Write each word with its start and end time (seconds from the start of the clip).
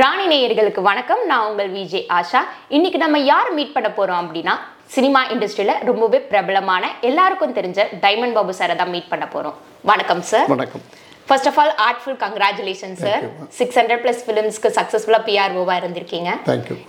ராணி 0.00 0.24
நேயர்களுக்கு 0.30 0.80
வணக்கம். 0.88 1.20
நான் 1.30 1.46
உங்கள் 1.48 1.68
விஜே 1.74 2.00
ஆஷா. 2.18 2.40
இன்னைக்கு 2.76 2.98
நம்ம 3.02 3.16
யார் 3.30 3.50
மீட் 3.56 3.74
பண்ண 3.74 3.88
போறோம் 3.98 4.20
அப்படின்னா 4.22 4.54
சினிமா 4.94 5.20
இண்டஸ்ட்ரியில 5.34 5.72
ரொம்பவே 5.88 6.18
பிரபலமான 6.30 6.84
எல்லாருக்கும் 7.08 7.54
தெரிஞ்ச 7.58 7.80
டைமண்ட் 8.04 8.36
பாபு 8.38 8.54
சாரை 8.58 8.74
தான் 8.80 8.90
மீட் 8.94 9.10
பண்ண 9.12 9.26
போறோம். 9.34 9.56
வணக்கம் 9.90 10.22
சார் 10.30 10.48
வணக்கம். 10.54 10.82
First 11.28 11.48
of 11.50 11.58
all 11.62 11.72
heartful 11.86 12.18
congratulation 12.24 12.96
sir 13.04 13.22
six 13.58 13.78
hundred 13.80 14.02
plus 14.04 14.22
ஃபிலிம்ஸ்க்கு 14.26 14.72
சக்ஸஸ்ஃபுல்லாக 14.78 15.22
பிஆர்ஓவாக 15.28 15.78
இருந்திருக்கீங்க. 15.82 16.30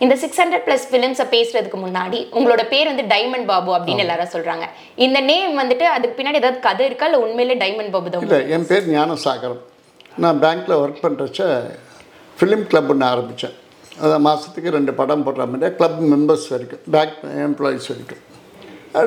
இந்த 0.05 0.17
சிக்ஸ் 0.23 0.41
ஹண்ட்ரட் 0.43 0.65
ப்ளஸ் 0.67 0.87
ஃபிலிம்ஸை 0.91 1.27
பேசுறதுக்கு 1.37 1.79
முன்னாடி 1.85 2.21
உங்களோட 2.37 2.65
பேர் 2.73 2.91
வந்து 2.93 3.07
டைமண்ட் 3.15 3.49
பாபு 3.53 3.71
அப்படின்னு 3.77 4.05
எல்லாரும் 4.07 4.33
சொல்றாங்க. 4.35 4.67
இந்த 5.07 5.21
நேம் 5.31 5.55
வந்துட்டு 5.63 5.87
அதுக்கு 5.95 6.17
பின்னாடி 6.19 6.41
ஏதாவது 6.43 6.61
கதை 6.69 6.87
இருக்கா? 6.91 7.07
இல்லை 7.11 7.21
உண்மையிலே 7.27 7.57
டைமண்ட் 7.65 7.95
பாபு 7.97 8.13
தான் 8.15 8.27
இல்லை 8.27 8.43
என் 8.57 8.69
பேர் 8.71 8.93
ஞானசாகரம். 8.97 9.63
நான் 10.25 10.41
பேங்க்கில் 10.45 10.81
ஒர்க் 10.83 11.03
பண்ணுறச்ச 11.07 11.41
ஃபிலிம் 12.39 12.65
கிளப்னு 12.71 13.05
ஆரம்பித்தேன் 13.11 13.55
அதான் 14.03 14.23
மாதத்துக்கு 14.27 14.75
ரெண்டு 14.77 14.91
படம் 14.99 15.23
போடுற 15.25 15.43
மாதிரி 15.51 15.75
கிளப் 15.79 15.99
மெம்பர்ஸ் 16.13 16.47
வரைக்கும் 16.53 16.81
பேக் 16.95 17.13
எம்ப்ளாயீஸ் 17.47 17.87
வரைக்கும். 17.91 18.23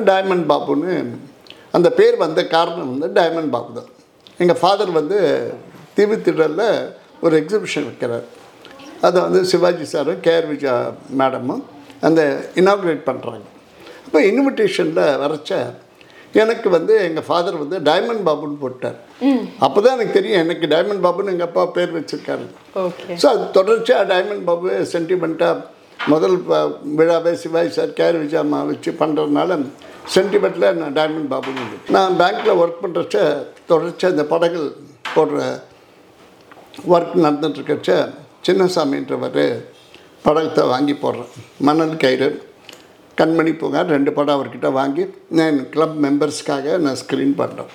டைமண்ட் 0.09 0.45
பாபுன்னு 0.51 0.93
அந்த 1.77 1.87
பேர் 1.99 2.15
வந்த 2.23 2.41
காரணம் 2.55 2.89
வந்து 2.93 3.07
டைமண்ட் 3.19 3.51
பாபு 3.55 3.71
தான். 3.77 3.89
எங்கள் 4.43 4.59
ஃபாதர் 4.61 4.91
வந்து 4.99 5.17
தீவுத்திடலில் 5.97 6.67
ஒரு 7.25 7.33
எக்ஸிபிஷன் 7.41 7.87
வைக்கிறார். 7.89 8.25
அதை 9.07 9.17
வந்து 9.25 9.41
சிவாஜி 9.51 9.85
சாரும் 9.93 10.23
கேஆர் 10.25 10.49
விஜயா 10.51 10.75
மேடமும் 11.19 11.63
அந்த 12.07 12.21
இனாக்ரேட் 12.61 13.03
பண்ணுறாங்க 13.09 13.47
அப்போ 14.05 14.19
இன்விடேஷனில் 14.31 15.05
வரைச்ச 15.21 15.51
எனக்கு 16.41 16.67
வந்து 16.75 16.93
எங்கள் 17.07 17.25
ஃபாதர் 17.27 17.59
வந்து 17.61 17.77
டைமண்ட் 17.89 18.23
பாபுன்னு 18.27 18.57
போட்டார். 18.63 18.97
அப்போ 19.65 19.79
தான் 19.85 19.95
எனக்கு 19.97 20.15
தெரியும் 20.17 20.41
எனக்கு 20.43 20.65
டைமண்ட் 20.73 21.03
பாபுன்னு 21.05 21.33
எங்கள் 21.33 21.49
அப்பா 21.49 21.63
பேர் 21.77 21.95
வச்சுருக்காரு. 21.97 22.45
ஸோ 23.21 23.25
அது 23.33 23.45
தொடர்ச்சியாக 23.57 24.03
டைமண்ட் 24.13 24.45
பாபு 24.49 24.69
சென்டிமெண்ட்டாக 24.93 25.65
முதல் 26.11 26.35
விழாவே 26.99 27.31
Sivaji 27.43 27.71
sir 27.77 27.95
K R 27.99 28.19
Vijayamma 28.25 28.59
வச்சு 28.71 28.91
பண்ணுறதுனால 29.01 29.57
சென்டிமெண்ட்டில் 30.15 30.77
நான் 30.81 30.95
டைமண்ட் 30.99 31.31
பாபுன்னு. 31.33 31.79
நான் 31.95 32.19
பேங்க்கில் 32.21 32.59
ஒர்க் 32.61 32.83
பண்ணுறச்ச 32.83 33.17
தொடர்ச்சியாக 33.71 34.15
இந்த 34.15 34.25
படங்கள் 34.33 34.67
போடுற 35.15 35.39
ஒர்க் 36.93 37.15
நடந்துட்டுருக்கச்ச 37.25 37.91
சின்னசாமின்றவர் 38.47 39.43
படத்தை 40.25 40.63
வாங்கி 40.73 40.93
போடுறேன் 41.01 41.33
மணல் 41.67 41.99
கயிறு. 42.03 42.29
கண்மணி 43.19 43.53
பூங்கார் 43.61 43.93
ரெண்டு 43.95 44.11
படம் 44.17 44.35
அவர்கிட்ட 44.37 44.69
வாங்கி 44.79 45.05
நான் 45.39 45.57
கிளப் 45.73 45.97
மெம்பர்ஸ்க்காக 46.05 46.77
நான் 46.85 46.99
ஸ்க்ரீன் 47.03 47.33
பண்ணுறேன் 47.41 47.71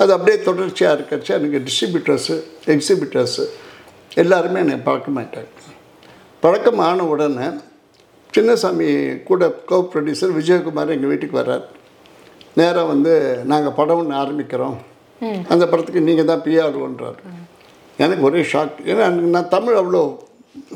அது 0.00 0.10
அப்படியே 0.16 0.38
தொடர்ச்சியாக 0.48 0.96
இருக்கச்சு 0.98 1.32
எனக்கு 1.38 1.62
டிஸ்ட்ரிபியூட்டர்ஸு 1.68 2.36
எக்ஸிபிட்டர்ஸு 2.74 3.44
எல்லாருமே 4.22 4.58
என்னை 4.64 4.76
பழக்கமாயிட்டாங்க 4.88 5.52
பழக்கம் 6.44 6.82
ஆன 6.88 7.04
உடனே 7.12 7.48
சின்னசாமி 8.34 8.86
கூட 9.28 9.42
கோ 9.68 9.76
ப்ரொடியூசர் 9.92 10.36
விஜயகுமார் 10.38 10.92
எங்கள் 10.94 11.10
வீட்டுக்கு 11.12 11.38
வர்றார். 11.38 11.64
நேராக 12.58 12.84
வந்து 12.90 13.12
நாங்கள் 13.52 13.74
படம் 13.78 13.98
ஒன்று 14.00 14.14
ஆரம்பிக்கிறோம். 14.22 14.76
அந்த 15.52 15.64
படத்துக்கு 15.70 16.06
நீங்கள் 16.08 16.28
தான் 16.30 16.42
பிஆர்ஓன்றார் 16.46 17.18
எனக்கு 17.98 18.26
ஒரே 18.28 18.40
ஷாக் 18.52 18.76
ஏன்னா 18.90 19.06
நான் 19.36 19.52
தமிழ் 19.54 19.78
அவ்வளோ 19.80 20.02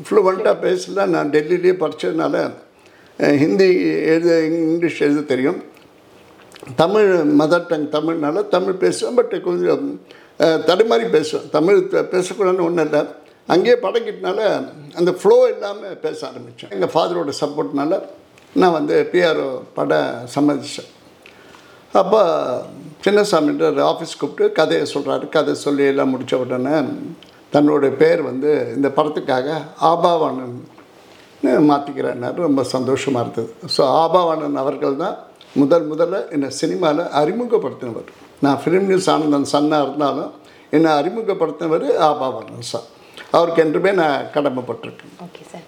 ஃப்ளூவெண்ட்டாக 0.05 0.55
பேசல. 0.65 1.05
நான் 1.15 1.31
டெல்லியிலேயே 1.35 1.75
படித்ததுனால 1.83 2.35
ஹிந்தி 3.17 3.81
எழுத 3.81 4.45
இங்கிலீஷ் 4.45 5.01
எழுத 5.01 5.21
தெரியும். 5.21 5.63
தமிழ் 6.75 7.15
மதர் 7.15 7.65
டங் 7.67 7.89
தமிழ்னால 7.89 8.47
தமிழ் 8.47 8.73
பேசுவேன் 8.73 9.15
பட் 9.15 9.43
கொஞ்சம் 9.43 10.01
தடுமாறி 10.39 11.09
பேசுவேன். 11.09 11.49
தமிழ் 11.49 11.87
பே- 11.91 11.93
பேசக்கூடாதுன்னு 11.93 12.61
ஒன்றும் 12.61 12.77
இல்லை. 12.77 13.05
அங்கேயே 13.47 13.75
பழகிட்டனால 13.75 14.67
அந்த 14.95 15.11
ஃப்ளோ 15.11 15.49
இல்லாமல் 15.49 15.97
பேச 15.97 16.27
ஆரம்பித்தேன் 16.27 16.71
எங்கள் 16.71 16.89
ஃபாதரோட 16.89 17.31
சப்போர்ட்னால 17.41 18.01
நான் 18.53 18.71
வந்து 18.71 19.09
பிஆர்ஓ 19.11 19.61
பட 19.73 20.23
சம்மதிச்சேன். 20.35 20.89
அப்போ 21.93 22.61
சின்னசாமின்ற 23.03 23.81
ஆஃபீஸ் 23.81 24.19
கூப்பிட்டு 24.19 24.51
கதையை 24.51 24.87
சொல்கிறாரு 24.93 25.29
கதை 25.29 25.53
சொல்லி 25.53 25.83
எல்லாம் 25.83 26.09
முடித்த 26.09 26.37
உடனே 26.37 26.87
தன்னோட 27.53 27.95
பேர் 27.95 28.21
வந்து 28.21 28.71
இந்த 28.75 28.87
படத்துக்காக 28.87 29.53
ஆபாவானன் 29.81 30.61
மாற்றிக்கிறேன்னாரு 31.43 32.37
ரொம்ப 32.47 32.63
சந்தோஷமாக 32.75 33.23
இருந்தது. 33.23 33.49
ஸோ 33.75 33.81
ஆபாவானன் 34.01 34.61
அவர்கள் 34.63 35.01
தான் 35.03 35.17
முதல் 35.61 35.85
முதல்ல 35.91 36.29
என்னை 36.35 36.49
சினிமாவில் 36.61 37.11
அறிமுகப்படுத்தினவர். 37.21 38.09
நான் 38.45 38.59
ஃபிலிம் 38.63 38.87
நியூஸ் 38.89 39.09
ஆனந்தன் 39.13 39.51
சன்னாக 39.53 39.85
இருந்தாலும் 39.87 40.31
என்னை 40.69 40.91
அறிமுகப்படுத்தினவர் 40.99 41.85
ஆபாவானன் 42.09 42.69
சார். 42.71 42.87
அவருக்கு 43.31 43.63
என்றுமே 43.65 43.91
நான் 44.01 44.27
கடமைப்பட்டிருக்கேன். 44.35 45.13
ஓகே 45.25 45.43
சார் 45.51 45.67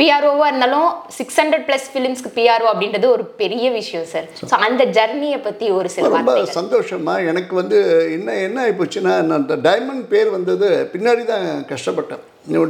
பிஆர்ஓவா 0.00 0.46
இருந்தாலும் 0.50 0.88
சிக்ஸ் 1.16 1.38
ஹண்ட்ரட் 1.40 1.64
ப்ளஸ் 1.68 1.86
ஃபிலிம்ஸ்க்கு 1.92 2.30
பிஆர்ஓ 2.38 2.68
அப்படின்றது 2.72 3.06
ஒரு 3.16 3.24
பெரிய 3.40 3.66
விஷயம் 3.78 4.06
சார் 4.12 4.26
ஸோ 4.50 4.54
அந்த 4.66 4.82
ஜர்னியை 4.96 5.38
பத்தி 5.48 5.66
ஒரு 5.78 5.88
சில 5.94 6.04
ரொம்ப 6.06 6.20
வார்த்தைகள். 6.28 6.56
சந்தோஷமா 6.60 7.14
எனக்கு 7.30 7.54
வந்து 7.60 7.78
என்ன 8.16 8.36
என்ன 8.46 8.58
ஆகிப்போச்சுன்னா 8.64 9.14
நான் 9.28 9.38
அந்த 9.40 9.56
டைமண்ட் 9.68 10.06
பேர் 10.12 10.30
வந்தது 10.36 10.68
பின்னாடி 10.94 11.24
தான் 11.32 11.44
கஷ்டப்பட்டேன். 11.72 12.22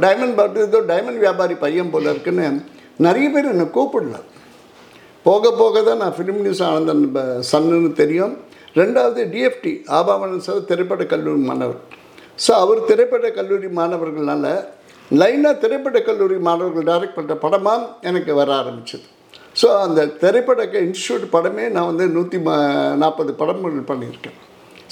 டைமண்ட் 0.05 0.59
ஏதோ 0.67 0.81
டைமண்ட் 0.93 1.21
வியாபாரி 1.25 1.57
பையன் 1.63 1.93
போல 1.95 2.13
இருக்குன்னு 2.15 2.47
நிறைய 3.07 3.27
பேர் 3.35 3.51
என்னை 3.53 3.67
கூப்பிடல. 3.77 4.17
போக 5.25 5.51
போக 5.61 5.81
தான் 5.87 6.01
நான் 6.03 6.15
ஃபிலிம் 6.17 6.43
நியூஸ் 6.45 6.63
ஆனந்தன் 6.67 7.05
சன்னுன்னு 7.51 7.91
தெரியும். 8.01 8.33
ரெண்டாவது 8.79 9.21
டிஎஃப்டி 9.33 9.73
ஆபாவனன் 9.99 10.45
சார் 10.45 10.67
திரைப்பட 10.69 11.03
கல்லூரி 11.13 11.41
மாணவர். 11.49 11.79
ஸோ 12.43 12.51
அவர் 12.63 12.79
திரைப்பட 12.89 13.29
கல்லூரி 13.39 13.69
மாணவர்களால் 13.79 14.51
லைனாக 15.19 15.55
திரைப்பட 15.61 15.99
கல்லூரி 16.09 16.37
மாணவர்கள் 16.47 16.85
டைரக்ட் 16.89 17.17
பண்ணுற 17.17 17.33
படமாக 17.45 17.87
எனக்கு 18.09 18.31
வர 18.39 18.49
ஆரம்பிச்சது. 18.61 19.05
ஸோ 19.61 19.67
அந்த 19.85 20.01
திரைப்பட 20.21 20.63
இன்ஸ்டியூட் 20.89 21.25
படமே 21.33 21.65
நான் 21.75 21.89
வந்து 21.91 22.05
நூற்றி 22.15 22.37
நாற்பது 23.01 23.31
படங்கள் 23.41 23.89
பண்ணியிருக்கேன். 23.89 24.37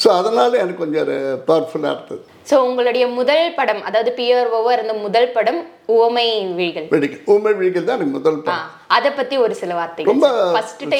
ஸோ 0.01 0.07
அதனால் 0.17 0.59
எனக்கு 0.63 0.81
கொஞ்சம் 0.81 1.07
பவர்ஃபுல்லாக 1.47 1.93
இருந்தது. 1.95 2.21
ஸோ 2.49 2.57
உங்களுடைய 2.67 3.05
முதல் 3.19 3.45
படம் 3.59 3.81
அதாவது 3.87 4.11
பிஆர்ஓவா 4.19 4.71
இருந்த 4.77 4.93
முதல் 5.05 5.29
படம் 5.37 5.59
உவமை 5.95 6.25
விழிகள். 6.59 6.87
வெடிக்க 6.93 7.31
ஊமை 7.33 7.53
விழிகள் 7.59 7.87
தான் 7.87 7.97
எனக்கு 7.99 8.17
முதல் 8.19 8.39
படம். 8.45 8.67
அதை 8.97 9.09
பத்தி 9.19 9.37
ஒரு 9.45 9.55
சில 9.61 9.73
வார்த்தைகள். 9.79 10.11
ரொம்ப 10.11 10.27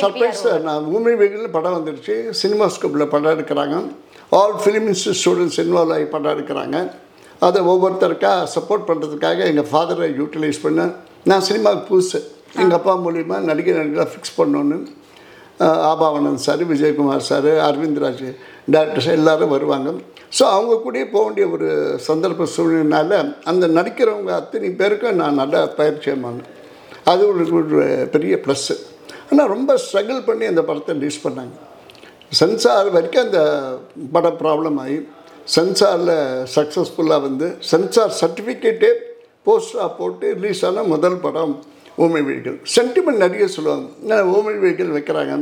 சர்ப்ரைஸ் 0.03 0.43
நான் 0.69 0.89
ஊமை 0.95 1.15
விழிகள் 1.21 1.55
படம் 1.57 1.77
வந்துருச்சு. 1.77 2.17
சினிமா 2.41 2.67
ஸ்கோப்பில் 2.77 3.11
படம் 3.15 3.35
எடுக்கிறாங்க. 3.35 3.77
All 4.39 4.57
film 4.63 4.89
institute 4.93 5.21
students 5.21 5.61
involve 5.65 5.95
ஆகி 5.97 6.07
படம் 6.15 6.33
எடுக்கிறாங்க. 6.35 6.77
அதை 7.39 7.61
ஒவ்வொருத்தருக்காக 7.61 8.47
சப்போர்ட் 8.55 8.87
பண்ணுறதுக்காக 8.89 9.45
எங்கள் 9.51 9.69
ஃபாதரை 9.71 10.07
யூட்டிலைஸ் 10.19 10.59
பண்ணேன் 10.63 10.91
நான் 11.23 11.41
சினிமாவுக்கு 11.41 11.85
புதுசு. 11.91 12.19
எங்கள் 12.55 12.77
அப்பா 12.77 12.93
மூலிமா 13.05 13.37
நடிகை 13.39 13.73
நடிகராக 13.73 14.09
ஃபிக்ஸ் 14.13 14.37
பண்ணோன்னு 14.37 14.77
ஆஹ் 15.59 15.81
Aabavanan 15.91 16.41
sir 16.45 16.63
Vijayakumar 16.63 17.25
sir 17.29 17.47
Aravind 17.67 18.01
Raj 18.03 18.27
directors 18.73 19.09
எல்லோரும் 19.17 19.49
வருவாங்க. 19.49 19.89
ஸோ 20.37 20.43
அவங்க 20.55 20.73
கூடயே 20.85 21.05
போக 21.11 21.23
வேண்டிய 21.23 21.47
ஒரு 21.49 21.67
சந்தர்ப்ப 22.07 22.47
சூழ்நிலைனால 22.55 23.11
அந்த 23.43 23.67
நடிக்கிறவங்க 23.67 24.31
அத்தனை 24.31 24.69
பேருக்கும் 24.81 25.15
நான் 25.15 25.39
நல்லா 25.41 25.61
பயிற்சி 25.79 26.11
அது 27.03 27.23
ஒரு 27.31 27.43
ஒரு 27.53 28.07
பெரிய 28.11 28.35
ப்ளஸ்ஸு 28.45 28.75
ஆனால் 29.31 29.47
ரொம்ப 29.47 29.77
ஸ்ட்ரகிள் 29.85 30.25
பண்ணி 30.25 30.45
அந்த 30.45 30.61
படத்தை 30.61 30.95
ரிலீஸ் 30.95 31.27
பண்ணாங்க. 31.27 31.55
சென்சார் 32.31 32.89
வரைக்கும் 32.89 33.23
அந்த 33.23 33.41
படம் 34.11 34.39
ப்ராப்ளம் 34.43 34.77
ஆகி 34.79 34.97
சென்சாரில் 35.53 36.15
சக்ஸஸ்ஃபுல்லாக 36.55 37.25
வந்து 37.27 37.47
சென்சார் 37.69 38.13
சர்டிஃபிகேட்டே 38.21 38.91
போஸ்டராக 39.47 39.89
போட்டு 39.99 40.27
ரிலீஸ் 40.37 40.61
ஆன 40.67 40.83
முதல் 40.93 41.17
படம் 41.25 41.53
ஊமை 42.05 42.21
விழிகள் 42.27 42.57
சென்டிமெண்ட் 42.75 43.23
நிறைய 43.25 43.45
சொல்லுவாங்க. 43.55 44.19
ஊமை 44.35 44.53
விழிகள் 44.63 44.95
வைக்கிறாங்க? 44.97 45.35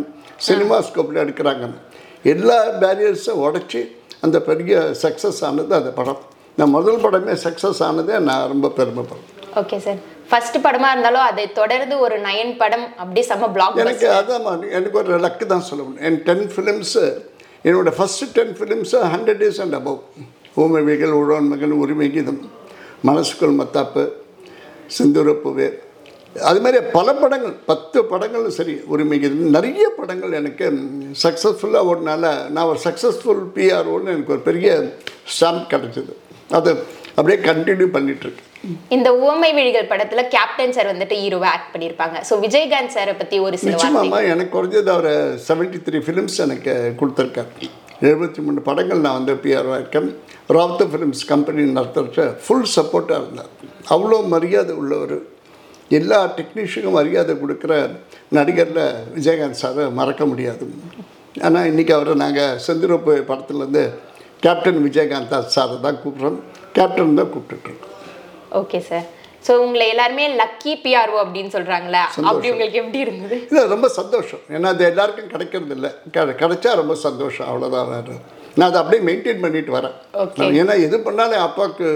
சினிமா 0.48 0.78
ஸ்கோப்பில் 0.88 1.24
எடுக்கிறாங்க. 1.26 1.68
எல்லா 2.34 2.58
பேரியர்ஸும் 2.84 3.42
உடச்சி 3.48 3.82
அந்த 4.26 4.38
பெரிய 4.50 4.76
சக்ஸஸ் 5.04 5.42
ஆனது 5.48 5.76
அந்த 5.82 5.92
படம். 6.00 6.22
நான் 6.60 6.76
முதல் 6.78 7.02
படமே 7.06 7.34
சக்ஸஸ் 7.46 7.82
ஆனதே 7.88 8.16
நான் 8.30 8.48
ரொம்ப 8.54 8.72
பெருமைப்படுறேன். 8.78 9.26
ஓகே 9.62 9.78
சார் 9.86 10.00
ஃபர்ஸ்ட் 10.30 10.58
படமா 10.66 10.88
இருந்தாலும் 10.94 11.26
அதை 11.30 11.44
தொடர்ந்து 11.60 11.96
ஒரு 12.06 12.16
நயன் 12.28 12.56
படம் 12.62 12.88
அப்படியே 13.02 13.26
செம்ம 13.32 13.50
பிளாக் 13.56 13.82
எனக்கு 13.84 14.08
அதான் 14.20 14.64
எனக்கு 14.78 14.98
ஒரு 15.02 15.20
லக்கு 15.26 15.46
தான் 15.54 15.68
சொல்ல 15.70 15.82
முடியும். 15.84 16.06
என் 16.10 16.22
டென் 16.30 16.48
ஃபிலிம்ஸு 16.54 17.04
என்னோட 17.66 17.92
first 17.98 18.30
ten 18.38 18.54
films 18.60 19.00
hundred 19.14 19.42
days 19.44 19.62
and 19.64 19.76
above 19.76 20.00
Oomaivizhigal 20.64 21.18
Uzhavan 21.22 21.50
Magan 21.54 21.76
Urimai 21.84 22.12
Geetham 22.12 22.40
மனசுக்குள் 23.08 23.58
மத்தாப்பு 23.60 24.04
சிந்துரப்புவே. 24.98 25.68
அது 26.50 26.60
மாதிரி 26.64 26.80
பல 26.98 27.14
படங்கள் 27.14 27.54
பத்து 27.66 28.00
படங்களும் 28.12 28.56
சரி 28.58 28.74
உரிமை 28.94 29.18
கீதம் 29.20 29.56
நிறைய 29.58 29.86
படங்கள் 30.00 30.38
எனக்கு 30.40 30.66
சக்ஸஸ்ஃபுல்லாக 31.24 31.90
ஓடினால 31.92 32.24
நான் 32.56 32.70
ஒரு 32.72 32.80
சக்ஸஸ்ஃபுல் 32.84 33.44
பிஆர்ஓன்னு 33.56 34.14
எனக்கு 34.16 34.36
ஒரு 34.36 34.44
பெரிய 34.50 34.70
ஸ்டாம்ப் 35.36 35.70
கிடச்சிது. 35.74 36.14
அது 36.58 36.72
அப்படியே 37.20 37.38
கண்டினியூ 37.48 37.88
பண்ணிகிட்ருக்கேன் 37.96 38.46
இந்த 38.96 39.10
உவமை 39.22 39.50
விழிகள் 39.58 39.90
படத்துல 39.92 40.22
கேப்டன் 40.34 40.76
சார் 40.76 40.90
வந்துட்டு 40.92 41.16
ஹீரோவா 41.22 41.48
ஆக்ட் 41.56 41.72
பண்ணியிருப்பாங்க 41.74 42.18
ஸோ 42.30 42.34
விஜயகாந்த் 42.44 42.94
சாரை 42.96 43.14
பத்தி 43.22 43.36
ஒரு 43.46 43.58
சில 43.62 43.72
நிச்சயமாம்மா 43.74 44.20
எனக்கு 44.34 44.54
குறைஞ்சது 44.56 44.92
அவர் 44.96 45.12
செவன்ட்டி 45.48 45.80
த்ரீ 45.86 46.00
ஃபிலிம்ஸ் 46.06 46.38
எனக்கு 46.46 46.74
கொடுத்துருக்காரு. 47.00 47.70
எழுபத்தி 48.08 48.40
மூணு 48.48 48.60
படங்கள் 48.68 49.02
நான் 49.06 49.18
வந்து 49.20 49.36
பிஆர்ஓ 49.44 49.76
இருக்கேன். 49.82 50.10
ராவ்த 50.58 50.86
ஃபிலிம்ஸ் 50.92 51.24
கம்பெனி 51.32 51.64
நடத்துகிற 51.78 52.26
ஃபுல் 52.44 52.68
சப்போர்ட்டாக 52.76 53.22
இருந்தார். 53.24 53.52
அவ்வளோ 53.96 54.20
மரியாதை 54.34 54.76
உள்ளவர். 54.82 55.18
எல்லா 56.00 56.20
டெக்னீஷியனுக்கும் 56.38 56.98
மரியாதை 57.00 57.36
கொடுக்குற 57.42 57.74
நடிகரில் 58.38 58.84
விஜயகாந்த் 59.18 59.62
சாரை 59.64 59.86
மறக்க 60.02 60.26
முடியாது. 60.32 60.68
ஆனால் 61.48 61.68
இன்றைக்கி 61.72 61.94
அவரை 61.98 62.16
நாங்கள் 62.26 62.60
செந்திரப்பு 62.68 63.16
படத்துலேருந்து 63.32 63.86
கேப்டன் 64.46 64.80
விஜயகாந்த் 64.88 65.36
சாரை 65.58 65.78
தான் 65.88 66.00
கூப்பிட்றோம். 66.04 66.40
கேப்டன் 66.78 67.20
தான் 67.20 67.32
கூப்பிட்டுட்ருக்கோம் 67.36 67.94
ஓகே 68.62 68.80
சார் 68.90 69.06
ஸோ 69.46 69.54
உங்களை 69.66 69.86
எல்லாருமே 69.94 70.24
லக்கி 70.40 70.72
பிஆர்ஓ 70.84 71.18
அப்படின்னு 71.24 71.52
சொல்றாங்களே? 71.56 72.02
அப்படி 72.30 72.48
உங்களுக்கு 72.54 72.80
எப்படி 72.82 73.00
இருந்தது? 73.06 73.36
இல்லை 73.50 73.62
ரொம்ப 73.74 73.88
சந்தோஷம். 74.00 74.42
ஏன்னா 74.56 74.72
அது 74.74 74.84
எல்லாருக்கும் 74.92 75.30
கிடைக்கிறது 75.34 75.74
இல்லை. 75.78 75.92
கிடை 76.16 76.34
கிடைச்சா 76.42 76.72
ரொம்ப 76.80 76.96
சந்தோஷம். 77.04 77.48
அவ்வளோதான் 77.50 77.92
வேறு. 77.92 78.16
நான் 78.58 78.68
அதை 78.70 78.80
அப்படியே 78.82 79.02
மெயின்டைன் 79.10 79.44
பண்ணிட்டு 79.44 79.72
வரேன். 79.78 79.96
ஏன்னா 80.62 80.76
எது 80.88 80.98
பண்ணாலும் 81.08 81.46
அப்பாவுக்கு 81.48 81.88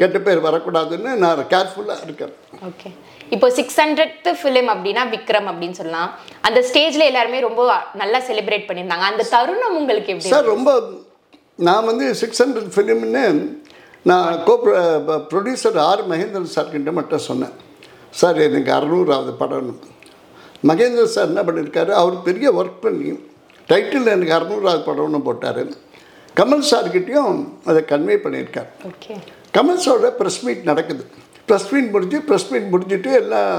கெட்ட 0.00 0.18
பேர் 0.26 0.46
வரக்கூடாதுன்னு 0.48 1.12
நான் 1.24 1.44
கேர்ஃபுல்லாக 1.54 2.04
இருக்கேன். 2.06 2.34
ஓகே 2.70 2.90
இப்போ 3.34 3.48
சிக்ஸ் 3.58 3.80
ஹண்ட்ரட் 3.82 4.28
ஃபிலிம் 4.40 4.70
அப்படின்னா 4.74 5.02
விக்ரம் 5.14 5.48
அப்படின்னு 5.52 5.78
சொல்லலாம். 5.80 6.10
அந்த 6.48 6.60
ஸ்டேஜ்ல 6.70 7.04
எல்லாருமே 7.10 7.40
ரொம்ப 7.48 7.62
நல்லா 8.02 8.20
செலிப்ரேட் 8.30 8.68
பண்ணியிருந்தாங்க. 8.68 9.06
அந்த 9.12 9.26
தருணம் 9.34 9.78
உங்களுக்கு 9.80 10.12
எப்படி 10.14 10.34
சார் 10.34 10.52
ரொம்ப 10.54 10.72
நான் 11.68 11.88
வந்து 11.90 12.06
சிக்ஸ் 12.22 12.42
ஹண்ட்ரட் 12.42 12.72
ஃபிலிம்னு 12.76 13.24
நான் 14.08 14.36
கோ 14.46 14.54
ப்ரொடியூசர் 15.30 15.78
ஆர் 15.88 16.02
மகேந்திரன் 16.10 16.52
சார்கிட்ட 16.54 16.92
மட்டும் 16.98 17.26
சொன்னேன். 17.30 17.54
சார் 18.20 18.38
எனக்கு 18.46 18.70
அறநூறாவது 18.76 19.32
படம்னு 19.40 19.74
மகேந்திரன் 20.70 21.12
சார் 21.14 21.28
என்ன 21.30 21.42
பண்ணியிருக்காரு 21.48 21.92
அவர் 22.02 22.16
பெரிய 22.28 22.48
ஒர்க் 22.60 22.80
பண்ணி 22.84 23.10
டைட்டில் 23.70 24.12
எனக்கு 24.14 24.36
அறநூறாவது 24.36 24.82
படம்னு 24.88 25.20
போட்டார். 25.28 25.62
கமல் 26.38 26.64
சார்கிட்டையும் 26.70 27.38
அதை 27.70 27.82
கன்வே 27.92 28.16
பண்ணியிருக்கார். 28.24 28.70
கமல் 29.56 29.82
சாரோட 29.84 30.10
ப்ரெஸ் 30.20 30.40
மீட் 30.46 30.64
நடக்குது. 30.70 31.04
ப்ரெஸ் 31.48 31.68
மீட் 31.72 31.92
முடிஞ்சு 31.94 32.18
ப்ரெஸ் 32.28 32.48
மீட் 32.52 32.72
முடிஞ்சுட்டு 32.74 33.12
எல்லாம் 33.20 33.54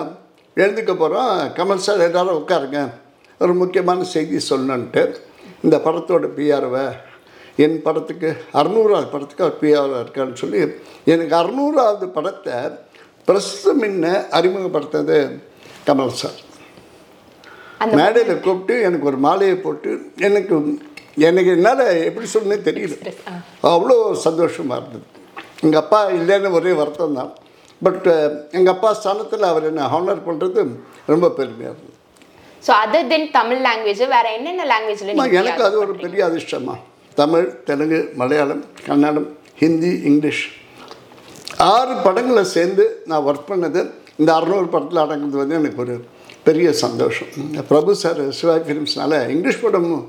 எழுந்துக்க 0.57 0.94
போகிறோம் 1.03 1.35
கமல் 1.59 1.85
சார் 1.85 2.05
எல்லாரும் 2.09 2.39
உட்காருங்க. 2.41 2.81
ஒரு 3.44 3.53
முக்கியமான 3.61 4.03
செய்தி 4.15 4.39
சொல்லணுன்ட்டு 4.49 5.03
இந்த 5.65 5.77
படத்தோட 5.85 6.27
பிஆர்வை 6.37 6.85
என் 7.63 7.77
படத்துக்கு 7.86 8.30
அறநூறாவது 8.59 9.07
படத்துக்கு 9.13 9.45
அவர் 9.45 9.59
பிஆர்வாக 9.63 10.03
இருக்கான்னு 10.03 10.42
சொல்லி 10.44 10.62
எனக்கு 11.13 11.36
அறநூறாவது 11.42 12.07
படத்தை 12.18 12.56
ப்ரெஸ் 13.27 13.56
முன்ன 13.81 14.13
அறிமுகப்படுத்தது 14.38 15.18
கமல் 15.88 16.18
சார். 16.21 16.39
மேடையில் 18.00 18.42
கூப்பிட்டு 18.45 18.74
எனக்கு 18.88 19.06
ஒரு 19.12 19.19
மாலையை 19.27 19.56
போட்டு 19.65 19.92
எனக்கு 20.27 20.56
எனக்கு 21.27 21.50
என்னால் 21.57 21.86
எப்படி 22.09 22.27
சொல்லணும்னே 22.33 22.59
தெரியல. 22.68 22.95
அவ்வளோ 23.75 23.95
சந்தோஷமாக 24.27 24.80
இருந்தது. 24.81 25.06
எங்கள் 25.65 25.81
அப்பா 25.83 26.00
இல்லைன்னு 26.18 26.51
ஒரே 26.59 26.74
வருத்தம் 26.81 27.18
தான். 27.19 27.31
பட் 27.81 28.07
எங்கள் 28.57 28.74
அப்பா 28.75 28.89
ஸ்தானத்தில் 29.00 29.50
அவர் 29.51 29.68
என்னை 29.71 29.86
ஹானர் 29.94 30.27
பண்ணுறது 30.27 30.62
ரொம்ப 31.13 31.30
பெருமையாக 31.39 31.74
இருந்தது. 31.74 31.97
So 32.65 32.71
other 32.83 33.09
than 33.12 33.27
Tamil 33.39 33.62
language 33.68 34.01
வேற 34.15 34.25
என்னென்ன 34.38 34.65
லாங்குவேஜ்ல 34.74 35.15
எனக்கு 35.42 35.63
அது 35.68 35.77
ஒரு 35.86 35.94
பெரிய 36.06 36.24
அதிர்ஷ்டமா 36.30 36.75
தமிழ் 37.19 37.47
தெலுங்கு 37.67 37.99
மலையாளம் 38.19 38.61
கன்னடம் 38.87 39.27
ஹிந்தி 39.61 39.91
இங்கிலீஷ். 40.09 40.43
ஆறு 41.73 41.93
படங்களை 42.05 42.43
சேர்ந்து 42.55 42.83
நான் 43.09 43.25
ஒர்க் 43.29 43.49
பண்ணது 43.51 43.81
இந்த 44.19 44.29
அறநூறு 44.37 44.67
படத்தில் 44.75 45.01
அடங்குறது 45.03 45.41
வந்து 45.41 45.57
எனக்கு 45.59 45.81
ஒரு 45.85 45.95
பெரிய 46.47 46.67
சந்தோஷம். 46.83 47.29
பிரபு 47.71 47.91
சார் 48.03 48.21
சிவாய் 48.37 48.63
ஃபிலிம்ஸ்னால 48.67 49.19
இங்கிலீஷ் 49.35 49.61
படமும் 49.65 50.01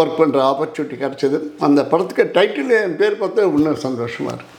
ஒர்க் 0.00 0.18
பண்ணுற 0.20 0.38
ஆப்பர்ச்சுனிட்டி 0.50 0.96
கிடச்சிது. 1.04 1.38
அந்த 1.66 1.80
படத்துக்கு 1.92 2.24
டைட்டில் 2.36 2.76
என் 2.82 2.98
பேர் 3.00 3.20
பார்த்தா 3.22 3.46
இன்னும் 3.56 3.82
சந்தோஷமாக 3.86 4.34
இருக்கு. 4.36 4.52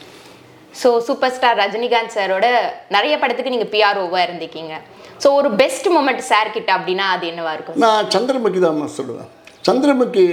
ஸோ 0.82 0.90
சூப்பர் 1.08 1.34
ஸ்டார் 1.36 1.60
ரஜினிகாந்த் 1.64 2.16
சாரோட 2.18 2.48
நிறைய 2.96 3.16
படத்துக்கு 3.22 3.54
நீங்க 3.56 3.68
பிஆர்ஓவா 3.74 4.20
இருந்திருக்கீங்க. 4.26 4.76
ஸோ 5.24 5.28
ஒரு 5.40 5.50
பெஸ்ட் 5.62 5.88
மூமெண்ட் 5.96 6.24
சார் 6.32 6.56
கிட்ட 6.58 6.72
அப்படின்னா 6.78 7.06
அது 7.16 7.26
என்னவா 7.32 7.54
இருக்கும்? 7.58 7.78
நான் 7.86 8.10
சந்திரமுகி 8.16 8.62
தான் 8.68 8.96
சொல்லுவேன். 9.00 9.30
சந்திரமுகி 9.66 10.26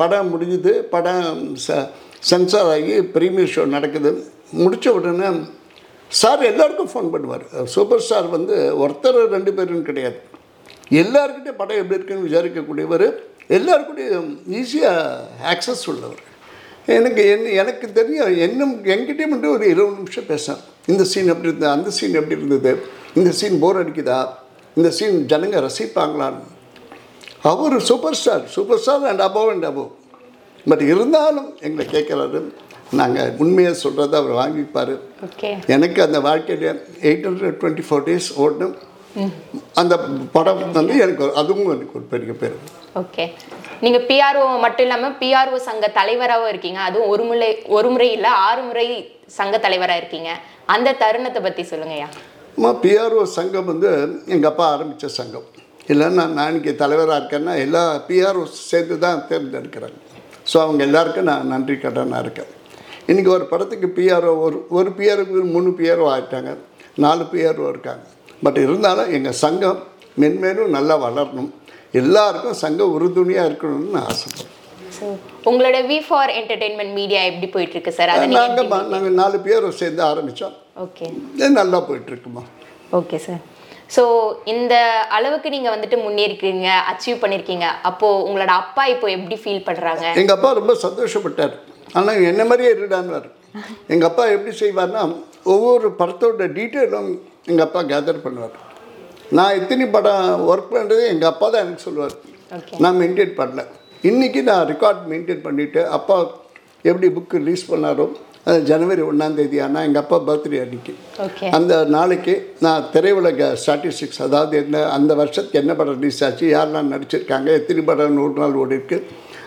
படம் 0.00 0.30
முடிஞ்சுது 0.32 0.72
படம் 0.94 1.38
ச 1.66 1.76
சென்சார் 2.28 2.70
ஆகி 2.74 2.96
ப்ரீமியர் 3.14 3.52
ஷோ 3.54 3.62
நடக்குது. 3.76 4.10
முடித்த 4.62 4.92
உடனே 4.98 5.28
சார் 6.10 6.42
எல்லாருக்கும் 6.50 6.90
ஃபோன் 6.92 7.10
பண்ணுவார். 7.14 7.44
சூப்பர் 7.74 8.02
ஸ்டார் 8.04 8.28
வந்து 8.36 8.56
ஒருத்தர் 8.82 9.18
ரெண்டு 9.34 9.50
பேருன்னு 9.56 9.88
கிடையாது. 9.88 10.18
எல்லாருக்கிட்டே 11.02 11.52
படம் 11.60 11.80
எப்படி 11.82 11.98
இருக்குன்னு 11.98 12.26
விசாரிக்கக்கூடியவர் 12.28 13.06
எல்லாருக்கூடையும் 13.56 14.30
ஈஸியாக 14.60 15.46
ஆக்சஸ் 15.52 15.84
உள்ளவர். 15.92 16.22
எனக்கு 16.96 17.22
என் 17.32 17.46
எனக்கு 17.62 17.86
தெரியும் 17.98 18.36
என்னும் 18.46 18.74
என்கிட்டே 18.94 19.24
மட்டும் 19.32 19.54
ஒரு 19.56 19.64
இருபது 19.72 19.98
நிமிஷம் 20.00 20.28
பேசேன் 20.32 20.60
இந்த 20.92 21.02
சீன் 21.10 21.32
எப்படி 21.32 21.50
இருந்தது? 21.50 21.72
அந்த 21.76 21.90
சீன் 21.98 22.18
எப்படி 22.20 22.38
இருந்தது? 22.38 22.72
இந்த 23.18 23.30
சீன் 23.38 23.58
போர் 23.62 23.80
அடிக்குதா? 23.82 24.20
இந்த 24.78 24.90
சீன் 24.98 25.18
ஜனங்க 25.32 25.60
ரசிப்பாங்களான்னு. 25.66 26.46
அவர் 27.50 27.76
super 27.88 28.18
star 28.20 28.44
super 28.54 28.80
star 28.84 29.04
and 29.10 29.22
above 29.28 29.50
and 29.54 29.66
above 29.70 29.90
but 30.70 30.84
இருந்தாலும் 30.92 31.50
எங்களை 31.66 31.84
கேட்குறாரு. 31.94 32.40
நாங்கள் 32.98 33.32
உண்மையை 33.42 33.72
சொல்கிறத 33.82 34.14
அவர் 34.20 34.34
வாங்கிப்பார். 34.42 34.92
ஓகே 35.26 35.50
எனக்கு 35.74 35.98
அந்த 36.06 36.18
வாழ்க்கையில் 36.28 36.68
eight 37.08 37.26
hundred 37.28 37.58
twenty 37.60 37.84
four 37.88 38.04
days 38.08 38.28
ஓடணும் 38.44 38.76
அந்த 39.80 39.94
படம் 40.34 40.60
வந்து 40.78 40.94
எனக்கு 41.04 41.24
அதுவும் 41.40 41.70
எனக்கு 41.74 41.96
ஒரு 41.98 42.06
பெரிய 42.12 42.32
பேர். 42.40 42.56
ஓகே 43.02 43.24
நீங்க 43.84 43.98
பிஆர்ஓ 44.10 44.44
மட்டும் 44.64 44.86
இல்லாம 44.86 45.10
பிஆர்ஓ 45.22 45.58
சங்க 45.68 45.88
தலைவராகவும் 46.00 46.50
இருக்கீங்க. 46.52 46.80
அதுவும் 46.88 47.10
ஒரு 47.14 47.24
முறை 47.28 47.50
ஒரு 47.78 47.88
முறை 47.94 48.08
இல்ல 48.16 48.28
ஆறு 48.48 48.62
முறை 48.68 48.86
சங்க 49.38 49.56
தலைவரா 49.66 49.96
இருக்கீங்க. 50.00 50.30
அந்த 50.74 50.96
தருணத்தை 51.02 51.42
பத்தி 51.46 51.62
சொல்லுங்கய்யா. 51.72 52.08
அம்மா 52.56 52.72
பிஆர்ஓ 52.84 53.24
சங்கம் 53.38 53.70
வந்து 53.72 53.90
எங்கள் 54.34 54.50
அப்பா 54.52 54.66
ஆரம்பித்த 54.74 55.14
சங்கம். 55.20 55.48
இல்லைன்னா 55.92 56.24
நான் 56.36 56.48
இன்னைக்கு 56.50 56.72
தலைவராக 56.82 57.18
இருக்கேன்னா 57.20 57.52
எல்லா 57.64 57.82
பிஆர்ஓ 58.08 58.42
சேர்ந்து 58.70 58.96
தான் 59.04 59.20
தேர்ந்தெடுக்கிறாங்க. 59.30 59.98
ஸோ 60.50 60.56
அவங்க 60.64 60.80
எல்லாருக்கும் 60.88 61.28
நான் 61.30 61.50
நன்றி 61.52 61.74
கடனாக 61.84 62.22
இருக்கேன். 62.24 62.50
இன்றைக்கி 63.10 63.30
ஒரு 63.36 63.44
படத்துக்கு 63.52 63.88
பிஆர்ஓ 63.98 64.32
ஒரு 64.46 64.58
ஒரு 64.78 64.90
பிஆர்ஓக்கு 64.98 65.44
மூணு 65.54 65.70
பிஆர்ஓ 65.78 66.08
ஆகிட்டாங்க 66.14 66.50
நாலு 67.04 67.24
பிஆர்ஓ 67.32 67.66
இருக்காங்க. 67.74 68.04
பட் 68.44 68.58
இருந்தாலும் 68.64 69.10
எங்கள் 69.18 69.38
சங்கம் 69.44 69.80
மென்மேலும் 70.22 70.74
நல்லா 70.76 70.94
வளரணும். 71.06 71.50
எல்லாருக்கும் 72.00 72.60
சங்கம் 72.64 72.94
உறுதுணையாக 72.96 73.48
இருக்கணும்னு 73.50 73.94
நான் 73.96 74.08
ஆசைப்படுறேன். 74.12 74.54
உங்களோட 75.50 75.78
வி 75.90 75.98
ஃபார் 76.06 76.30
என்டர்டெயின்மெண்ட் 76.38 76.94
மீடியா 77.00 77.20
எப்படி 77.30 77.48
போயிட்டு 77.56 77.76
இருக்கு 77.76 77.96
சார் 77.98 78.12
நாங்கள் 78.36 78.70
நாங்கள் 78.94 79.18
நாலு 79.22 79.36
பிஆர்ஓ 79.46 79.72
சேர்ந்து 79.82 80.02
ஆரம்பித்தோம். 80.12 80.56
ஓகே 80.86 81.06
நல்லா 81.60 81.80
போயிட்டுருக்குமா? 81.88 82.44
ஓகே 82.98 83.18
சார் 83.26 83.40
ஸோ 83.94 84.02
இந்த 84.52 84.74
அளவுக்கு 85.16 85.48
நீங்க 85.54 85.68
வந்துட்டு 85.74 85.96
முன்னேறிக்கிறீங்க 86.04 86.68
அச்சீவ் 86.90 87.22
பண்ணிருக்கீங்க 87.22 87.66
அப்போ 87.90 88.08
உங்களோட 88.28 88.52
அப்பா 88.62 88.82
இப்போ 88.94 89.06
எப்படி 89.16 89.36
ஃபீல் 89.42 89.66
பண்றாங்க 89.68 90.04
எங்கள் 90.20 90.36
அப்பா 90.36 90.50
ரொம்ப 90.58 90.74
சந்தோஷப்பட்டார். 90.84 91.54
ஆனால் 91.98 92.22
என்ன 92.30 92.42
மாதிரியே 92.44 92.70
இருடான்னார் 92.74 93.28
எங்கள் 93.92 94.08
அப்பா 94.10 94.24
எப்படி 94.34 94.52
செய்வார்னா 94.62 95.02
ஒவ்வொரு 95.54 95.88
படத்தோட 96.00 96.46
டீட்டெயிலும் 96.58 97.10
எங்கள் 97.50 97.66
அப்பா 97.66 97.80
கேதர் 97.92 98.24
பண்ணுவார். 98.24 98.56
நான் 99.36 99.56
எத்தனை 99.60 99.86
படம் 99.96 100.44
ஒர்க் 100.50 100.74
பண்ணுறது 100.74 101.04
எங்கள் 101.12 101.30
அப்பா 101.32 101.46
தான் 101.52 101.64
எனக்கு 101.64 101.86
சொல்லுவார். 101.86 102.16
நான் 102.82 102.98
மெயின்டைன் 103.00 103.34
பண்ணல. 103.40 103.62
இன்றைக்கி 104.08 104.40
நான் 104.50 104.66
ரெக்கார்ட் 104.72 105.00
மெயின்டைன் 105.12 105.44
பண்ணிவிட்டு 105.46 105.80
அப்பா 105.98 106.16
எப்படி 106.88 107.08
புக்கு 107.16 107.42
ரிலீஸ் 107.42 107.64
பண்ணாரோ 107.70 108.06
ஜனவரி 108.70 109.02
ஒன்றாந்தேதி 109.08 109.56
ஆனால் 109.64 109.86
எங்கள் 109.88 110.02
அப்பா 110.02 110.18
பர்த்டே 110.28 110.58
அன்னைக்கு. 110.64 110.92
அந்த 111.58 111.72
நாளைக்கு 111.96 112.34
நான் 112.66 112.86
திரையுலக 112.94 113.50
ஸ்டாட்டிஸ்டிக்ஸ் 113.62 114.22
அதாவது 114.26 114.54
என்ன 114.62 114.82
அந்த 114.96 115.12
வருஷத்துக்கு 115.20 115.60
என்ன 115.62 115.74
படம் 115.80 115.98
ரிலீஸ் 116.00 116.20
ஆச்சு 116.28 116.46
யாரெல்லாம் 116.54 116.92
நடிச்சிருக்காங்க 116.94 117.48
எத்தனை 117.60 117.84
படம் 117.90 118.16
நூறு 118.18 118.34
நாள் 118.42 118.58
ஓடி 118.62 118.78
இருக்கு. 118.78 118.98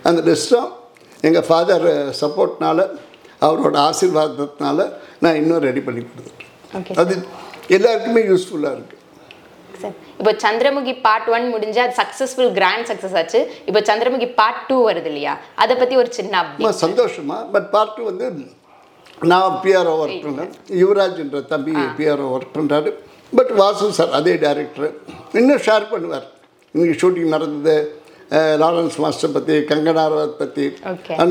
அந்த 0.10 0.22
லிஸ்ட்டும் 0.29 0.70
எங்கள் 1.29 1.48
ஃபாதர் 1.50 1.88
சப்போர்ட்னால 2.22 2.88
அவரோட 3.48 3.75
ஆசீர்வாதத்தினால 3.89 4.79
நான் 5.25 5.39
இன்னும் 5.41 5.65
ரெடி 5.67 5.84
பண்ணி 5.88 6.01
கொடுத்துட்டேன் 6.08 7.00
அது 7.03 7.13
எல்லாருக்குமே 7.77 8.22
யூஸ்ஃபுல்லாக 8.31 8.75
இருக்குது 8.77 9.00
சார் 9.84 9.96
இப்போ 10.20 10.31
சந்திரமுகி 10.46 10.93
பார்ட் 11.05 11.29
ஒன் 11.36 11.46
முடிஞ்சு 11.53 11.79
அது 11.84 11.93
சக்ஸஸ்ஃபுல் 12.00 12.51
கிராண்ட் 12.58 12.88
சக்ஸஸ் 12.89 13.15
ஆச்சு. 13.20 13.39
இப்போ 13.70 13.79
சந்திரமுகி 13.89 14.27
பார்ட் 14.39 14.60
டூ 14.70 14.75
வருது 14.88 15.10
இல்லையா? 15.12 15.34
அதை 15.63 15.74
பத்தி 15.81 15.96
ஒரு 16.01 16.10
சின்ன 16.17 16.43
சந்தோஷமா? 16.86 17.38
பட் 17.53 17.70
பார்ட் 17.75 18.01
வந்து 18.10 18.25
நான் 19.30 19.58
பிஆர்ஓ 19.63 19.94
ஒர்க் 20.04 20.24
பண்ணேன் 20.25 20.51
யுவராஜ்ன்ற 20.82 21.40
தம்பி 21.51 21.74
பிஆர்ஓ 21.98 22.28
ஒர்க் 22.36 22.54
பண்ணுறாரு 22.58 22.92
பட் 23.38 23.51
வாசு 23.60 23.88
சார் 23.98 24.16
அதே 24.20 24.34
டைரக்டர் 24.44 24.88
இன்னும் 25.40 25.62
ஷேர் 25.68 25.86
பண்ணுவார். 25.92 26.25
இன்னைக்கு 26.75 26.96
ஷூட்டிங் 27.01 27.34
நடந்தது. 27.36 27.75
லாரன்ஸ் 28.62 28.98
மாஸ்டர் 29.04 29.36
பற்றி 29.36 29.56
கங்கனா 29.70 30.04
ரவத் 30.13 30.40
பற்றி. 30.42 30.66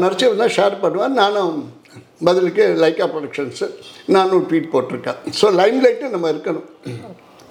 நடிச்சவெல்லாம் 0.05 0.55
ஷேர் 0.59 0.77
பண்ணுவார். 0.85 1.13
நானும் 1.23 1.59
பதிலுக்கு 2.29 2.65
லைக்கா 2.85 3.07
ப்ரொடக்ஷன்ஸு 3.13 3.67
நானும் 4.17 4.47
ட்வீட் 4.49 4.73
போட்டிருக்கேன். 4.75 5.21
ஸோ 5.41 5.47
லைம் 5.61 5.79
லைட்டு 5.85 6.15
நம்ம 6.15 6.33
இருக்கணும். 6.35 6.67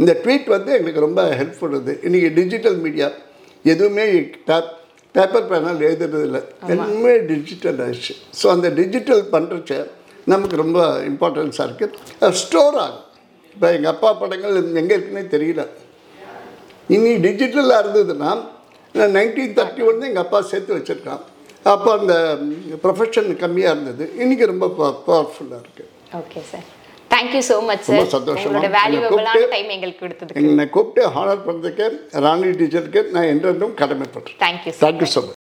இந்த 0.02 0.12
ட்வீட் 0.24 0.50
வந்து 0.56 0.72
எங்களுக்கு 0.78 1.06
ரொம்ப 1.08 1.22
ஹெல்ப்ஃபுல் 1.40 1.78
இது 1.80 1.96
இன்றைக்கி 2.08 2.30
டிஜிட்டல் 2.42 2.78
மீடியா 2.86 3.08
எதுவுமே 3.74 4.06
டேப் 4.50 4.70
பேப்பர் 5.16 5.48
பேனால் 5.52 5.86
எழுதுறது 5.88 6.26
இல்லை 6.28 6.42
எல்லாமே 6.74 7.14
டிஜிட்டல் 7.32 7.80
ஆயிடுச்சு. 7.86 8.14
ஸோ 8.40 8.46
அந்த 8.56 8.68
டிஜிட்டல் 8.82 9.24
பண்ணுறச்ச 9.36 9.74
நமக்கு 10.34 10.56
ரொம்ப 10.64 10.80
இம்பார்ட்டன்ஸாக 11.12 11.68
இருக்குது 11.70 12.32
ஸ்டோர் 12.42 12.78
ஆகும் 12.86 13.06
இப்போ 13.56 13.68
எங்கள் 13.78 13.92
அப்பா 13.94 14.10
படங்கள் 14.22 14.58
எங்கே 14.82 14.96
இருக்குன்னே 14.98 15.24
தெரியல. 15.36 15.64
இனி 16.96 17.12
டிஜிட்டலாக 17.26 17.82
இருந்ததுன்னா 17.84 18.32
நைன்டீன் 19.16 19.56
தேர்ட்டி 19.58 19.82
ஒன் 19.90 20.08
எங்கள் 20.10 20.26
அப்பா 20.26 20.40
சேர்த்து 20.52 20.78
வச்சுருக்கான். 20.78 21.24
அப்போ 21.74 21.90
அந்த 22.00 22.14
ப்ரொஃபஷன் 22.84 23.32
கம்மியாக 23.42 23.74
இருந்தது. 23.76 24.04
இன்றைக்கி 24.22 24.46
ரொம்ப 24.52 24.68
பவர்ஃபுல்லாக 25.08 25.64
இருக்குது 25.64 25.90
okay 26.20 26.42
sir 26.52 26.68
thank you 27.16 27.42
so 27.50 27.58
much 27.70 27.84
sir 27.90 28.14
சந்தோஷமா. 28.18 28.62
டைம் 29.56 29.74
எங்களுக்கு 29.76 30.04
கொடுத்ததுக்கு. 30.06 30.46
என்னை 30.52 30.68
கூப்பிட்டு 30.76 31.12
ஹானர் 31.18 31.46
பண்ணுறதுக்கு 31.48 31.88
ராணி 32.28 32.54
டீச்சருக்கு 32.62 33.04
நான் 33.18 33.30
என்றென்றும் 33.34 33.76
கடமைப்படுறேன். 33.84 34.40
Thank you 34.46 34.74
thank you 34.86 35.10
so 35.16 35.22
much 35.26 35.39